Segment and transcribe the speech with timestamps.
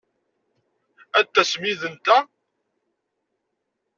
[1.17, 2.25] Ad d-tasem yid-nteɣ!